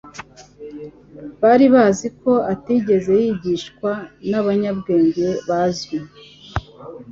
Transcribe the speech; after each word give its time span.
Bari 1.41 1.65
bazi 1.73 2.07
ko 2.21 2.31
atigeze 2.53 3.11
yigishwa 3.23 3.91
n'abanyabwenge 4.29 5.27
bazwi, 5.47 5.97